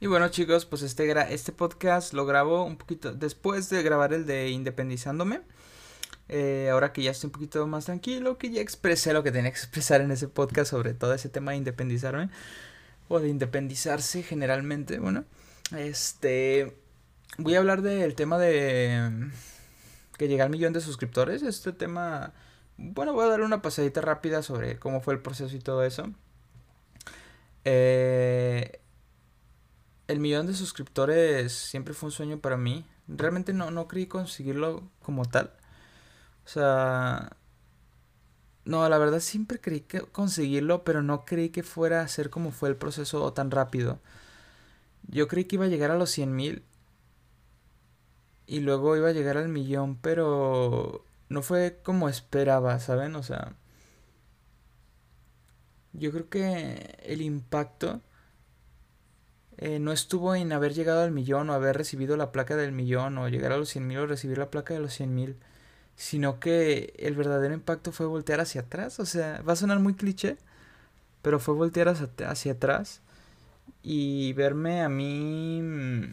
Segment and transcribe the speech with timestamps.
[0.00, 4.26] Y bueno chicos, pues este, este podcast lo grabo un poquito después de grabar el
[4.26, 5.40] de Independizándome.
[6.28, 9.50] Eh, ahora que ya estoy un poquito más tranquilo, que ya expresé lo que tenía
[9.50, 12.30] que expresar en ese podcast sobre todo ese tema de independizarme
[13.08, 15.24] o de independizarse generalmente, bueno,
[15.76, 16.76] este
[17.38, 19.30] voy a hablar del tema de
[20.16, 22.34] que llega al millón de suscriptores, este tema,
[22.76, 26.12] bueno, voy a dar una pasadita rápida sobre cómo fue el proceso y todo eso.
[27.64, 28.80] Eh,
[30.08, 32.84] el millón de suscriptores siempre fue un sueño para mí.
[33.08, 35.52] Realmente no, no creí conseguirlo como tal.
[36.44, 37.36] O sea...
[38.64, 42.52] No, la verdad siempre creí que conseguirlo, pero no creí que fuera a ser como
[42.52, 43.98] fue el proceso tan rápido.
[45.08, 46.62] Yo creí que iba a llegar a los 100 mil
[48.46, 53.16] y luego iba a llegar al millón, pero no fue como esperaba, ¿saben?
[53.16, 53.54] O sea,
[55.92, 58.00] yo creo que el impacto
[59.58, 63.18] eh, no estuvo en haber llegado al millón o haber recibido la placa del millón
[63.18, 65.36] o llegar a los 100 mil o recibir la placa de los 100 mil,
[65.96, 69.00] sino que el verdadero impacto fue voltear hacia atrás.
[69.00, 70.38] O sea, va a sonar muy cliché,
[71.22, 73.00] pero fue voltear hacia, hacia atrás
[73.82, 76.12] y verme a mí, mm,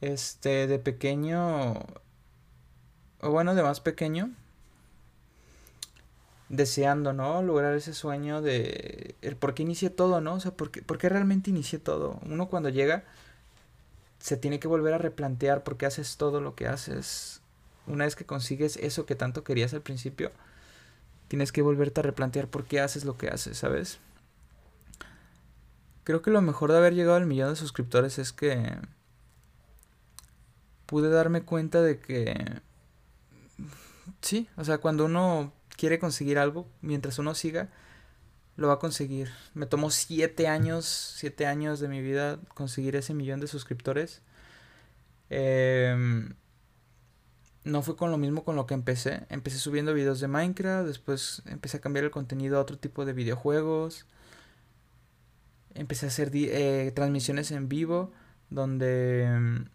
[0.00, 1.74] este, de pequeño,
[3.20, 4.30] o bueno, de más pequeño,
[6.48, 7.42] deseando, ¿no?
[7.42, 10.34] Lograr ese sueño de el por qué inicié todo, ¿no?
[10.34, 12.20] O sea, ¿por qué, realmente inicié todo?
[12.26, 13.04] Uno cuando llega
[14.18, 17.40] se tiene que volver a replantear por qué haces todo lo que haces.
[17.86, 20.32] Una vez que consigues eso que tanto querías al principio,
[21.28, 23.98] tienes que volverte a replantear por qué haces lo que haces, ¿sabes?
[26.04, 28.76] Creo que lo mejor de haber llegado al millón de suscriptores es que
[30.86, 32.60] pude darme cuenta de que
[34.20, 37.68] sí, o sea, cuando uno quiere conseguir algo, mientras uno siga,
[38.56, 39.30] lo va a conseguir.
[39.54, 44.22] Me tomó siete años, siete años de mi vida conseguir ese millón de suscriptores.
[45.30, 46.34] Em,
[47.64, 49.26] no fue con lo mismo con lo que empecé.
[49.30, 53.12] Empecé subiendo videos de Minecraft, después empecé a cambiar el contenido a otro tipo de
[53.12, 54.06] videojuegos.
[55.74, 58.12] Empecé a hacer eh, transmisiones en vivo,
[58.50, 59.66] donde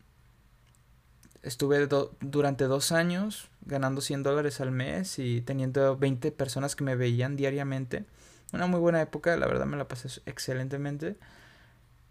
[1.43, 1.87] estuve
[2.21, 7.35] durante dos años ganando 100 dólares al mes y teniendo 20 personas que me veían
[7.35, 8.05] diariamente.
[8.51, 11.17] Una muy buena época, la verdad me la pasé excelentemente.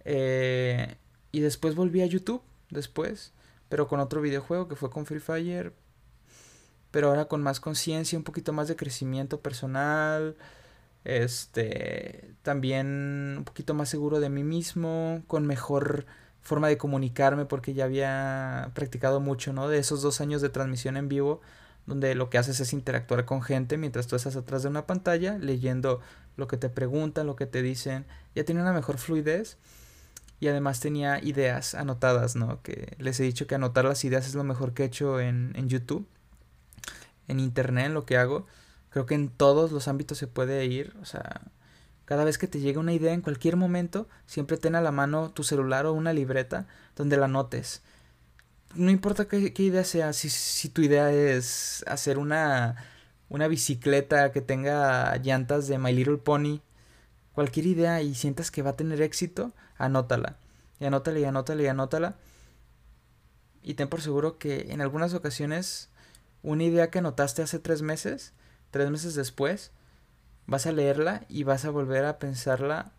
[0.04, 0.96] Eh,
[1.32, 3.32] y después volví a YouTube, después,
[3.68, 5.72] pero con otro videojuego que fue con Free Fire.
[6.90, 10.36] Pero ahora con más conciencia, un poquito más de crecimiento personal.
[11.04, 16.06] Este, también un poquito más seguro de mí mismo, con mejor
[16.42, 19.68] forma de comunicarme porque ya había practicado mucho, ¿no?
[19.68, 21.40] De esos dos años de transmisión en vivo,
[21.86, 25.38] donde lo que haces es interactuar con gente mientras tú estás atrás de una pantalla,
[25.38, 26.00] leyendo
[26.36, 28.06] lo que te preguntan, lo que te dicen.
[28.34, 29.58] Ya tenía una mejor fluidez
[30.40, 32.62] y además tenía ideas anotadas, ¿no?
[32.62, 35.52] Que les he dicho que anotar las ideas es lo mejor que he hecho en,
[35.56, 36.06] en YouTube,
[37.26, 38.46] en Internet, en lo que hago.
[38.90, 41.42] Creo que en todos los ámbitos se puede ir, o sea,
[42.08, 45.30] cada vez que te llegue una idea en cualquier momento, siempre ten a la mano
[45.30, 47.82] tu celular o una libreta donde la notes.
[48.74, 52.76] No importa qué, idea sea, si, si, tu idea es hacer una,
[53.28, 56.62] una bicicleta que tenga llantas de My Little Pony,
[57.34, 60.38] cualquier idea y sientas que va a tener éxito, anótala.
[60.80, 62.16] Y anótala y anótala y anótala.
[63.62, 65.90] Y ten por seguro que en algunas ocasiones
[66.42, 68.32] una idea que anotaste hace tres meses,
[68.70, 69.72] tres meses después,
[70.48, 72.90] vas a leerla y vas a volver a pensarla,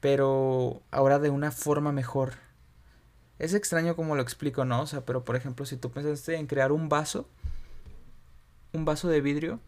[0.00, 2.34] pero ahora de una forma mejor.
[3.38, 4.82] Es extraño como lo explico, ¿no?
[4.82, 7.28] O sea, pero por ejemplo, si tú pensaste en crear un vaso,
[8.72, 9.60] un vaso de vidrio,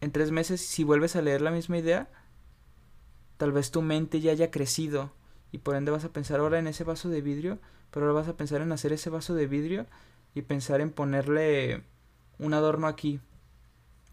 [0.00, 2.08] en tres meses, si vuelves a leer la misma idea,
[3.36, 5.12] tal vez tu mente ya haya crecido
[5.50, 7.58] y por ende vas a pensar ahora en ese vaso de vidrio,
[7.90, 9.86] pero ahora vas a pensar en hacer ese vaso de vidrio
[10.36, 11.82] y pensar en ponerle
[12.38, 13.20] un adorno aquí,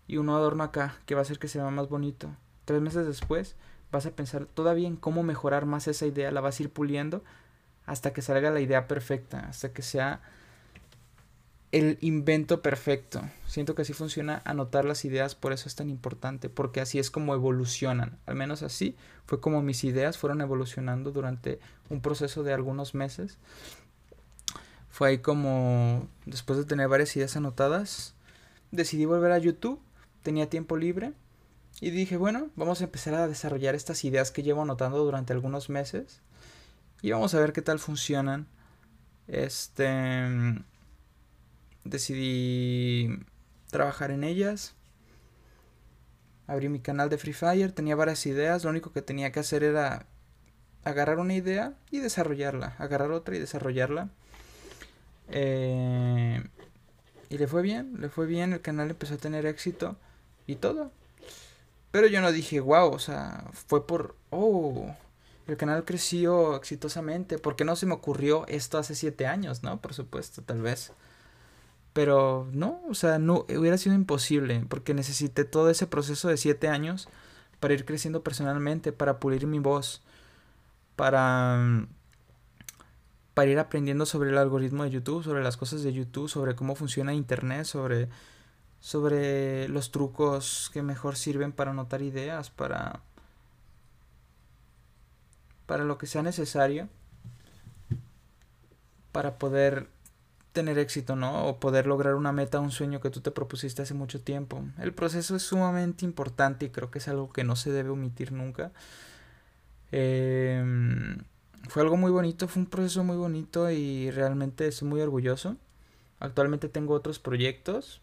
[0.08, 2.30] y un adorno acá que va a hacer que se vea más bonito.
[2.66, 3.56] Tres meses después
[3.92, 7.24] vas a pensar todavía en cómo mejorar más esa idea, la vas a ir puliendo
[7.86, 10.22] hasta que salga la idea perfecta, hasta que sea
[11.72, 13.22] el invento perfecto.
[13.46, 17.12] Siento que así funciona anotar las ideas, por eso es tan importante, porque así es
[17.12, 18.18] como evolucionan.
[18.26, 18.96] Al menos así
[19.26, 23.38] fue como mis ideas fueron evolucionando durante un proceso de algunos meses.
[24.90, 28.16] Fue ahí como, después de tener varias ideas anotadas,
[28.72, 29.80] decidí volver a YouTube
[30.24, 31.14] tenía tiempo libre
[31.80, 35.70] y dije, bueno, vamos a empezar a desarrollar estas ideas que llevo anotando durante algunos
[35.70, 36.22] meses
[37.02, 38.48] y vamos a ver qué tal funcionan.
[39.28, 40.64] Este
[41.84, 43.20] decidí
[43.70, 44.76] trabajar en ellas.
[46.48, 49.64] Abrí mi canal de Free Fire, tenía varias ideas, lo único que tenía que hacer
[49.64, 50.06] era
[50.84, 54.10] agarrar una idea y desarrollarla, agarrar otra y desarrollarla.
[55.30, 56.42] Eh,
[57.30, 59.96] y le fue bien, le fue bien, el canal empezó a tener éxito
[60.46, 60.92] y todo.
[61.92, 64.94] Pero yo no dije, wow, o sea, fue por, oh,
[65.48, 69.82] el canal creció exitosamente, porque no se me ocurrió esto hace siete años, ¿no?
[69.82, 70.92] Por supuesto, tal vez.
[71.94, 76.68] Pero no, o sea, no, hubiera sido imposible, porque necesité todo ese proceso de siete
[76.68, 77.10] años
[77.60, 80.04] para ir creciendo personalmente, para pulir mi voz,
[80.96, 81.88] para
[83.38, 86.74] para ir aprendiendo sobre el algoritmo de YouTube, sobre las cosas de YouTube, sobre cómo
[86.74, 88.10] funciona Internet, sobre,
[88.80, 93.02] sobre los trucos que mejor sirven para anotar ideas, para,
[95.68, 96.90] para lo que sea necesario
[99.12, 99.88] para poder
[100.52, 101.46] tener éxito, ¿no?
[101.46, 104.64] O poder lograr una meta, un sueño que tú te propusiste hace mucho tiempo.
[104.80, 108.32] El proceso es sumamente importante y creo que es algo que no se debe omitir
[108.32, 108.72] nunca.
[109.92, 111.07] Eh,
[111.68, 115.58] fue algo muy bonito, fue un proceso muy bonito y realmente estoy muy orgulloso.
[116.20, 118.02] Actualmente tengo otros proyectos.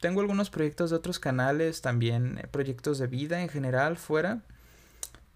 [0.00, 4.42] Tengo algunos proyectos de otros canales, también eh, proyectos de vida en general fuera.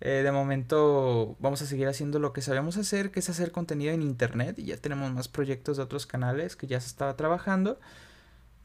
[0.00, 3.92] Eh, de momento vamos a seguir haciendo lo que sabemos hacer, que es hacer contenido
[3.92, 4.58] en internet.
[4.58, 7.78] Y ya tenemos más proyectos de otros canales que ya se estaba trabajando.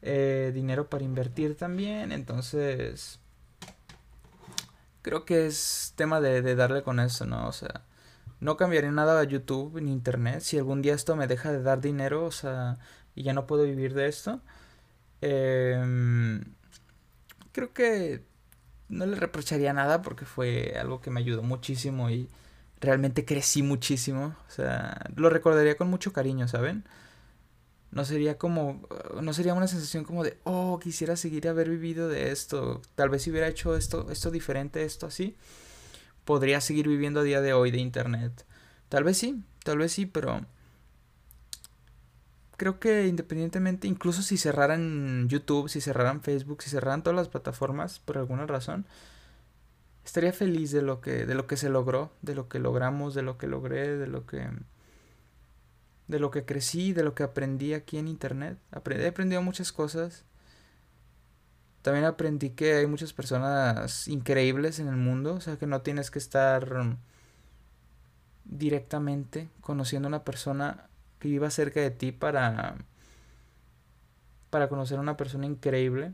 [0.02, 2.12] Eh, dinero para invertir también.
[2.12, 3.18] Entonces,
[5.02, 7.48] creo que es tema de, de darle con eso, ¿no?
[7.48, 7.82] O sea,
[8.40, 10.40] no cambiaré nada a YouTube ni Internet.
[10.40, 12.78] Si algún día esto me deja de dar dinero, o sea,
[13.14, 14.40] y ya no puedo vivir de esto,
[15.20, 16.42] em,
[17.52, 18.24] creo que
[18.88, 22.28] no le reprocharía nada porque fue algo que me ayudó muchísimo y
[22.80, 24.36] realmente crecí muchísimo.
[24.48, 26.84] O sea, lo recordaría con mucho cariño, ¿saben?
[27.90, 28.86] No sería como,
[29.22, 32.82] no sería una sensación como de, oh, quisiera seguir haber vivido de esto.
[32.94, 35.36] Tal vez si hubiera hecho esto, esto diferente, esto así
[36.26, 38.44] podría seguir viviendo a día de hoy de Internet.
[38.90, 40.44] Tal vez sí, tal vez sí, pero
[42.58, 48.00] creo que independientemente, incluso si cerraran YouTube, si cerraran Facebook, si cerraran todas las plataformas
[48.00, 48.86] por alguna razón,
[50.04, 53.22] estaría feliz de lo que de lo que se logró, de lo que logramos, de
[53.22, 54.48] lo que logré, de lo que
[56.08, 58.58] de lo que crecí, de lo que aprendí aquí en internet.
[58.72, 60.24] he aprendido muchas cosas
[61.86, 66.10] también aprendí que hay muchas personas increíbles en el mundo, o sea que no tienes
[66.10, 66.96] que estar
[68.44, 70.88] directamente conociendo a una persona
[71.20, 72.74] que viva cerca de ti para,
[74.50, 76.12] para conocer a una persona increíble.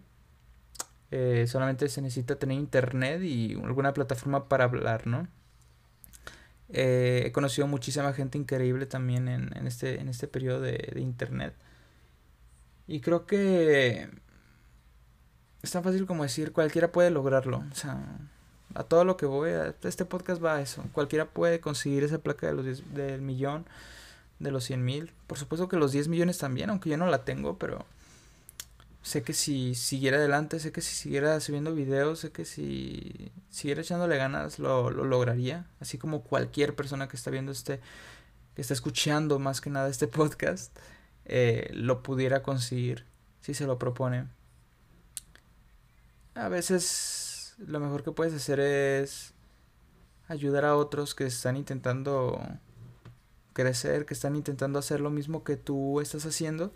[1.10, 5.26] Eh, solamente se necesita tener internet y alguna plataforma para hablar, ¿no?
[6.68, 11.54] Eh, he conocido muchísima gente increíble también en, en, este, en este periodo de internet.
[12.86, 14.10] Y creo que
[15.62, 17.64] es tan fácil como decir cualquiera puede lograrlo.
[17.70, 18.00] O sea,
[18.74, 20.84] a todo lo que voy, a, este podcast va a eso.
[20.92, 23.66] Cualquiera puede conseguir esa placa de los del millón,
[24.38, 25.12] de los 100 mil.
[25.26, 27.84] Por supuesto que los 10 millones también, aunque yo no la tengo, pero
[29.02, 33.82] sé que si siguiera adelante, sé que si siguiera subiendo videos, sé que si siguiera
[33.82, 35.66] echándole ganas, lo, lo lograría.
[35.80, 37.80] Así como cualquier persona que está viendo este,
[38.54, 40.76] que está escuchando más que nada este podcast,
[41.24, 43.06] eh, lo pudiera conseguir
[43.40, 44.26] si se lo propone.
[46.34, 49.34] A veces lo mejor que puedes hacer es
[50.28, 52.40] ayudar a otros que están intentando
[53.52, 56.72] crecer, que están intentando hacer lo mismo que tú estás haciendo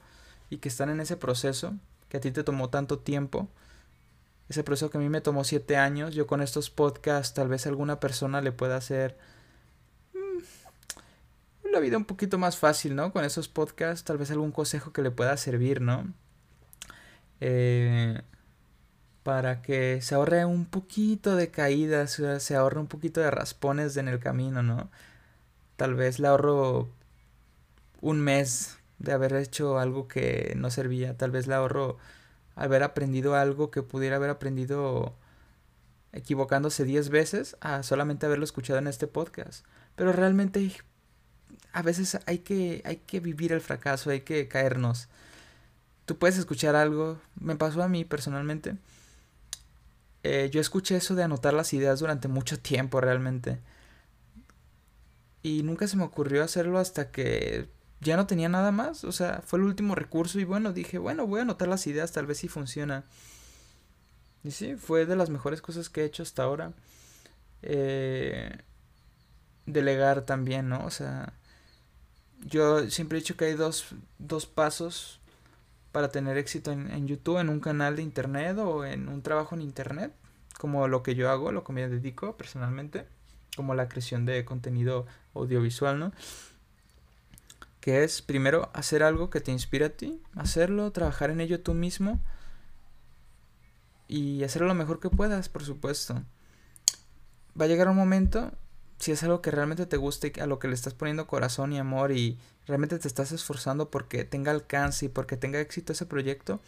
[0.50, 1.74] y que están en ese proceso
[2.08, 3.48] que a ti te tomó tanto tiempo.
[4.48, 7.66] Ese proceso que a mí me tomó siete años, yo con estos podcasts tal vez
[7.66, 9.18] alguna persona le pueda hacer
[10.14, 13.12] mm, la vida un poquito más fácil, ¿no?
[13.12, 16.12] Con esos podcasts, tal vez algún consejo que le pueda servir, ¿no?
[17.40, 18.22] Eh,
[19.26, 24.06] para que se ahorre un poquito de caídas, se ahorre un poquito de raspones en
[24.06, 24.88] el camino, ¿no?
[25.74, 26.88] Tal vez le ahorro
[28.00, 31.96] un mes de haber hecho algo que no servía, tal vez le ahorro
[32.54, 35.16] haber aprendido algo que pudiera haber aprendido
[36.12, 39.66] equivocándose 10 veces a solamente haberlo escuchado en este podcast.
[39.96, 40.70] Pero realmente
[41.72, 45.08] a veces hay que, hay que vivir el fracaso, hay que caernos.
[46.04, 48.76] Tú puedes escuchar algo, me pasó a mí personalmente
[50.28, 53.60] eh, yo escuché eso de anotar las ideas durante mucho tiempo realmente.
[55.42, 57.68] Y nunca se me ocurrió hacerlo hasta que
[58.00, 59.04] ya no tenía nada más.
[59.04, 62.10] O sea, fue el último recurso y bueno, dije, bueno, voy a anotar las ideas,
[62.10, 63.04] tal vez si funciona.
[64.42, 66.72] Y sí, fue de las mejores cosas que he hecho hasta ahora.
[67.62, 68.50] Eh,
[69.66, 70.84] delegar también, ¿no?
[70.84, 71.34] O sea,
[72.40, 75.20] yo siempre he dicho que hay dos, dos pasos
[75.96, 79.62] para tener éxito en, YouTube, en un canal de internet o en un trabajo en
[79.62, 80.12] internet,
[80.58, 83.06] como lo que yo hago, lo que me dedico personalmente,
[83.56, 86.12] como la creación de contenido audiovisual, ¿no?
[87.80, 91.72] Que es primero hacer algo que te inspire a ti, hacerlo, trabajar en ello tú
[91.72, 92.20] mismo
[94.06, 96.22] y hacerlo lo mejor que puedas, por supuesto.
[97.58, 98.52] Va a llegar un momento,
[98.98, 101.78] si es algo que realmente te guste, a lo que le estás poniendo corazón y
[101.78, 106.60] amor y realmente te estás esforzando porque tenga alcance y porque tenga éxito ese proyecto,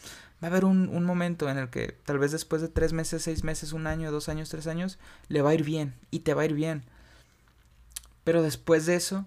[0.43, 3.23] va a haber un, un, momento en el que tal vez después de tres meses,
[3.23, 6.35] seis meses, un año, dos años, tres años, le va a ir bien y te
[6.35, 6.85] va a ir bien.
[8.25, 9.27] Pero después de eso,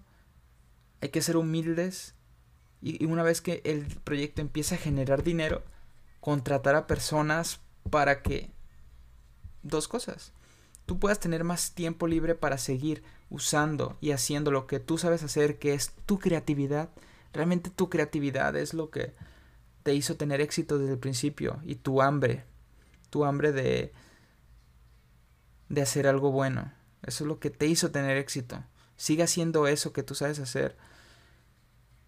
[1.01, 2.13] hay que ser humildes
[2.81, 5.63] y, una vez que el proyecto empieza a generar dinero,
[6.19, 7.59] contratar a personas
[7.89, 8.51] para que
[9.63, 10.33] dos cosas.
[10.91, 15.23] Tú puedas tener más tiempo libre para seguir usando y haciendo lo que tú sabes
[15.23, 16.89] hacer, que es tu creatividad.
[17.31, 19.13] Realmente tu creatividad es lo que
[19.83, 22.43] te hizo tener éxito desde el principio y tu hambre,
[23.09, 23.93] tu hambre de
[25.69, 26.73] de hacer algo bueno.
[27.03, 28.61] Eso es lo que te hizo tener éxito.
[28.97, 30.75] Sigue haciendo eso que tú sabes hacer.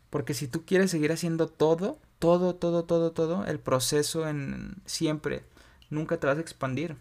[0.09, 5.45] Porque si tú quieres seguir haciendo todo, todo, todo, todo, todo, el proceso en siempre
[5.89, 6.97] nunca te vas a expandir.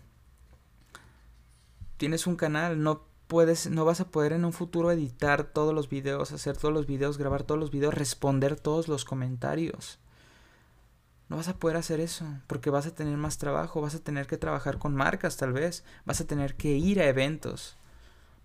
[2.03, 5.89] Tienes un canal, no puedes, no vas a poder en un futuro editar todos los
[5.89, 10.01] videos, hacer todos los videos, grabar todos los videos, responder todos los comentarios.
[11.29, 14.27] No vas a poder hacer eso, porque vas a tener más trabajo, vas a tener
[14.27, 17.77] que trabajar con marcas tal vez, vas a tener que ir a eventos,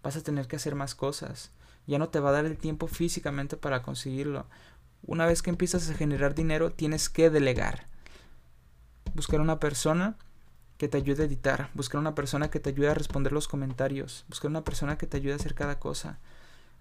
[0.04, 1.50] vas a tener que hacer más cosas.
[1.88, 4.46] Ya no te va a dar el tiempo físicamente para conseguirlo.
[5.02, 7.88] Una vez que empiezas a generar dinero, tienes que delegar.
[9.16, 10.16] Buscar una persona
[10.78, 14.26] que te ayude a editar, buscar una persona que te ayude a responder los comentarios,
[14.28, 16.20] buscar una persona que te ayude a hacer cada cosa.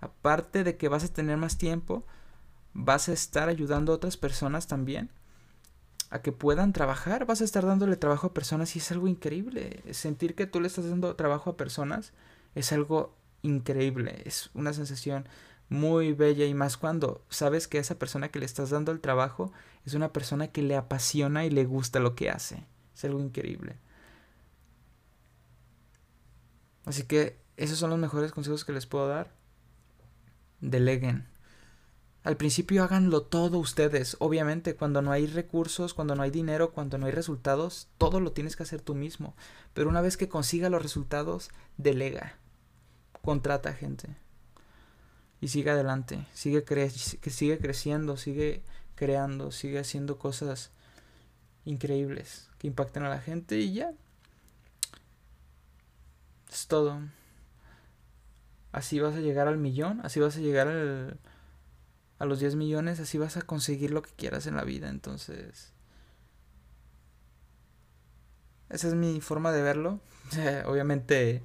[0.01, 2.05] Aparte de que vas a tener más tiempo,
[2.75, 5.11] vas a estar ayudando a otras personas también
[6.11, 9.83] a que puedan trabajar, vas a estar dándole trabajo a personas y es algo increíble.
[9.93, 12.13] Sentir que tú le estás dando trabajo a personas
[12.55, 15.29] es algo increíble, es una sensación
[15.69, 19.53] muy bella y más cuando sabes que esa persona que le estás dando el trabajo
[19.85, 22.65] es una persona que le apasiona y le gusta lo que hace.
[22.95, 23.77] Es algo increíble.
[26.87, 29.35] Así que esos son los mejores consejos que les puedo dar.
[30.61, 31.29] Deleguen.
[32.23, 34.17] Al principio háganlo todo ustedes.
[34.19, 38.33] Obviamente, cuando no hay recursos, cuando no hay dinero, cuando no hay resultados, todo lo
[38.33, 39.37] tienes que hacer tú mismo.
[39.75, 42.39] Pero una vez que consiga los resultados, delega.
[43.23, 44.09] Contrata gente.
[45.41, 46.27] Y sigue adelante.
[46.33, 48.63] Sigue, sigue creciendo, sigue
[48.95, 50.71] creando, sigue haciendo cosas
[51.65, 53.93] increíbles que impacten a la gente y ya.
[56.57, 57.03] Es todo.
[58.73, 61.19] Así vas a llegar al millón, así vas a llegar al,
[62.19, 64.89] a los 10 millones, así vas a conseguir lo que quieras en la vida.
[64.89, 65.75] Entonces,
[68.71, 70.01] esa es mi forma de verlo.
[70.65, 71.43] Obviamente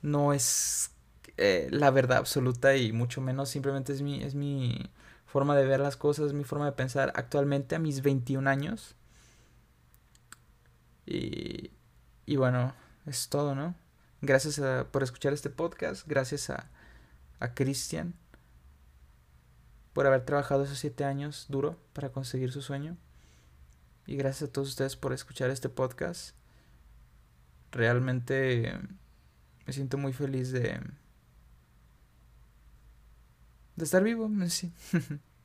[0.00, 0.90] no es
[1.36, 4.90] eh, la verdad absoluta y mucho menos simplemente es mi, es mi
[5.26, 8.94] forma de ver las cosas, mi forma de pensar actualmente a mis 21 años.
[11.04, 11.72] Y,
[12.24, 12.72] y bueno,
[13.04, 13.74] es todo, ¿no?
[14.20, 14.60] Gracias
[14.90, 16.06] por escuchar este podcast.
[16.06, 16.68] Gracias a,
[17.40, 18.14] a Cristian
[19.92, 22.96] por haber trabajado esos siete años duro para conseguir su sueño.
[24.06, 26.34] Y gracias a todos ustedes por escuchar este podcast.
[27.72, 28.78] Realmente
[29.66, 30.80] me siento muy feliz de,
[33.76, 34.30] de estar vivo.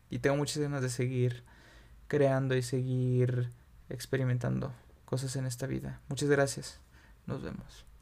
[0.10, 1.44] Y tengo muchas ganas de seguir
[2.08, 3.50] creando y seguir
[3.90, 4.72] experimentando
[5.06, 6.02] cosas en esta vida.
[6.08, 6.80] Muchas gracias.
[7.26, 7.93] Nos vemos.